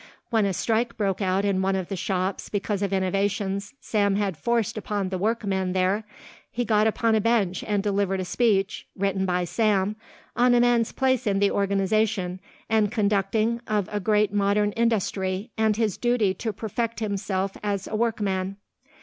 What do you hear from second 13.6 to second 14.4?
of a great